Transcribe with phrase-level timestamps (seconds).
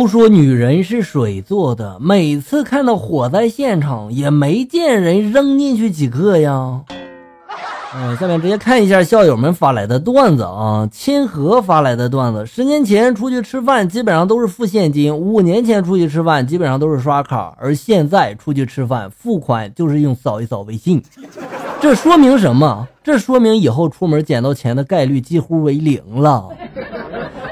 [0.00, 6.80] 都说女人是水做的，每次看到火灾现场，也没见人扔进去几个呀。
[7.94, 10.88] 嗯， 下面直接看一下校友们发来的段子啊。
[10.90, 21.02] 亲和发来的段子：十年前出去吃饭基本上都是付现金，五年前出去吃饭基本上都是刷卡，而现在出去吃饭付款就是用扫一扫微信。
[21.78, 22.88] 这说明什么？
[23.04, 26.48] 这说明以后出门捡到钱的概率几乎为零了。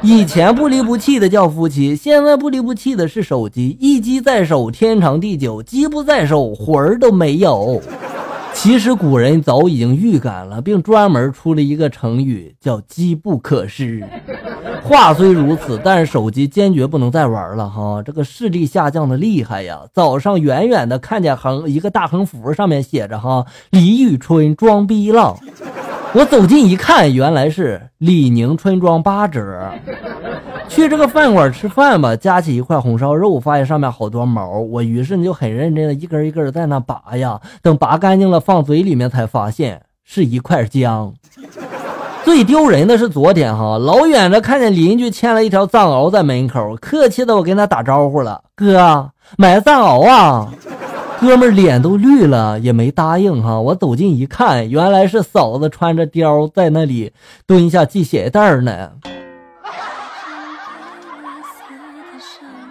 [0.03, 3.77] 以前不离不弃的叫夫妻，现在不离不弃的是手机。
[3.81, 7.81] 一机在手，天长地久；机不在手，魂儿都没有。
[8.55, 14.05] 其实古人早已经预感了，并专门出了一个成语，叫“机不可失”。
[14.83, 18.03] 话虽如此，但是手机坚决不能再玩了哈！
[18.03, 19.81] 这个视力下降的厉害呀！
[19.93, 25.37] 早上远远的看见横一个大横幅，上面写着“哈李宇春装逼了”。
[26.15, 29.71] 我走近一看，原来是李宁春装八折。
[30.69, 37.41] 去这个饭馆吃饭吧，夹起一块红烧肉，发现上面好多毛，我于是就很认真的一根一根在那拔呀。
[37.63, 41.13] 等拔干净了，放嘴里面才发现是一块姜。
[42.25, 50.49] 最丢人的是昨天哈，老远的看见邻居牵了一条藏獒在门口，客气的我跟他打招呼了，哥买藏獒啊。
[51.21, 53.61] 哥们脸都绿了，也没答应哈。
[53.61, 57.13] 我走近一看，原来是嫂子穿着貂在那里
[57.45, 58.91] 蹲下系鞋带呢。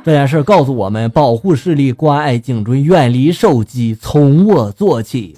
[0.03, 5.35] 这件事告诉我们：保护视力，关爱颈椎，远离手机，从我做起。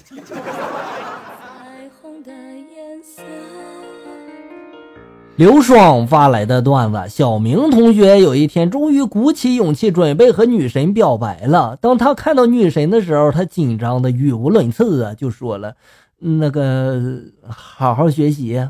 [5.40, 11.78] 刘双发来的段子：小明同学有一天终于鼓起勇气，准备和女神表白了。
[11.80, 15.72] 当他看到女神的时候，他紧张的语无伦次啊，就说了
[16.20, 18.68] ：“那个，好好学习。”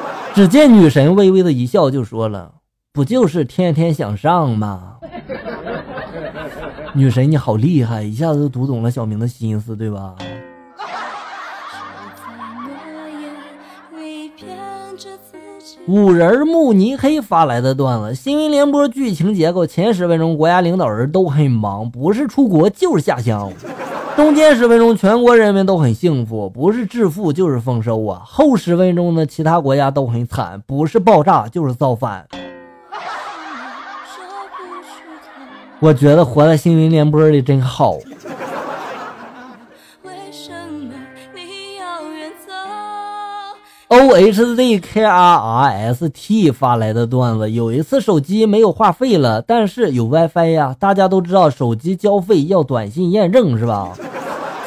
[0.36, 2.52] 只见女神微微的一笑，就说了
[2.92, 4.96] ：“不就是天天向上吗？”
[6.92, 10.14] 女神你好厉害，一下子就读懂了小明的心思，对吧？
[15.88, 23.48] 五人慕尼黑发来的段子：新闻联播剧情结构前十分钟，国家领导人都很忙，不是出国就是下乡；
[24.16, 32.26] 中间十分钟，全国人民都很幸福，不是致富就是丰收啊；后十分钟呢，其他国家都很惨，不是爆炸就是造反。
[35.78, 37.94] 我觉得活在新闻联播里真好。
[43.98, 50.76] O H Z K R R S T 发来的段子：有一次手机没有话费了，但是有 WiFi 呀。
[50.78, 53.94] 大家都知道手机交费要短信验证是吧？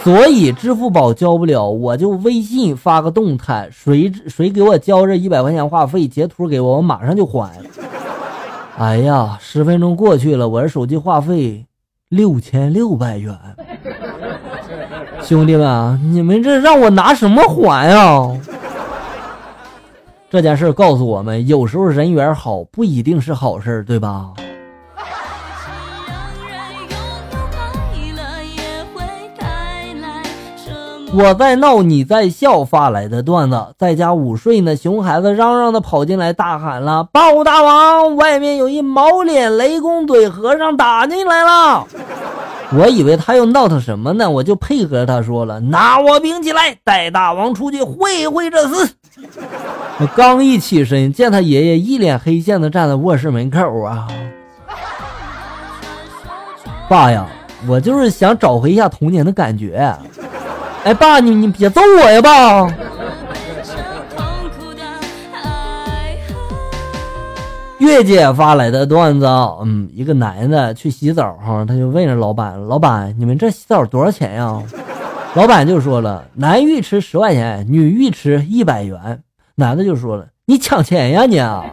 [0.03, 7.51] 所以支付宝交不了，我就微信发个动态，谁谁给我交这一百块钱话费，截图给我，我马上就还。
[8.79, 11.63] 哎呀，十分钟过去了，我这手机话费
[12.09, 13.37] 六千六百元。
[15.21, 18.31] 兄弟们，你们这让我拿什么还啊？
[20.31, 24.27] 这件事告诉我们，有时候人缘好不一定是好事，对吧？
[31.11, 41.87] 我在闹，你在笑，发来的段子，在家午睡呢，熊孩子嚷嚷的跑进来，大喊了：“包大王，外面有一毛脸雷公怼和尚打进来了。”
[42.71, 48.89] 我以为他又闹腾什么呢，我就配合他说了：“拿我兵器来，带大王出去会会这厮。”
[49.99, 54.07] 我刚一起身，见他爷爷一脸黑线的站在卧室门口啊！
[56.87, 57.27] 爸呀，
[57.67, 59.91] 我就是想找回一下童年的感觉。
[60.83, 62.67] 哎，爸，你你别揍我呀，爸！
[67.79, 69.25] 月姐发来的段子，
[69.63, 74.61] 嗯，一个男的去洗澡哈，他就问着老板：“老板，你们这洗澡多少钱呀？”
[75.35, 79.21] 老板就说了：“男浴池十块钱，女浴池一百元。”
[79.55, 81.63] 男的就说了：“你抢钱呀你啊！”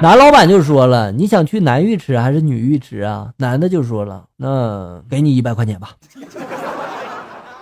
[0.00, 5.90] 男老板就说了：“你想去男浴池还是女浴池啊？”男的就说了：“那给你一百块钱吧。”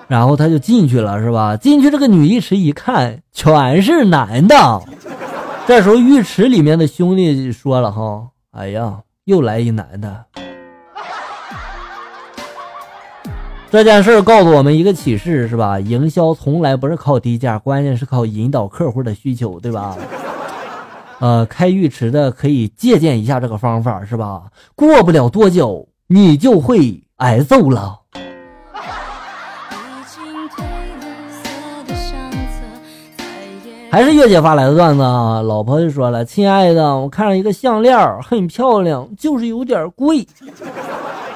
[0.06, 1.56] 然后他就进去了，是吧？
[1.56, 4.54] 进去这个女浴池一看，全是男的。
[5.66, 10.24] 这时候浴池里面的兄弟说了：“哈，哎呀，又来一男的。”
[13.68, 15.80] 这件事告诉我们一个启示，是吧？
[15.80, 19.98] 营销从来不是靠低价，关键是靠引导客户的需求，对吧？
[21.18, 24.44] 呃，开浴池的可以借鉴一下这个方法，是吧？
[24.76, 28.02] 过不了多久，你就会挨揍了。
[33.90, 40.26] 还是月姐发来的段子啊，老婆就说了：“亲爱的，我看上一个项链，很漂亮，就是有点贵。”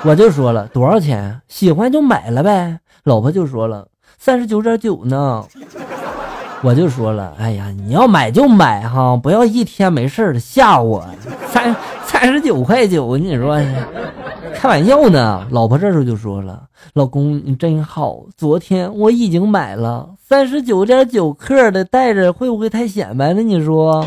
[0.05, 1.41] 我就说了：“多少钱？
[1.49, 3.87] 喜欢就买了呗。”老婆就说了
[4.19, 5.45] ：“三十九点九呢。”
[6.63, 11.03] 我就说了：“哎呀，你要买就买哈，不要一天没事的吓我。
[11.49, 11.75] 三
[12.05, 13.59] 三十九块九，你说
[14.61, 23.43] 开玩笑呢？”老婆这时候就说了：“老公，你真好，昨天我已经买了。”三十九点九克的戴着会不会太显摆呢？
[23.43, 24.07] 你说？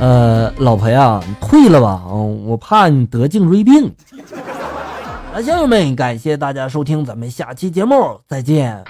[0.00, 2.02] 呃，老婆呀，你退了吧，
[2.44, 3.94] 我怕你得颈椎病。
[5.32, 7.94] 那乡友们，感谢大家收听，咱们下期节目
[8.26, 8.82] 再见。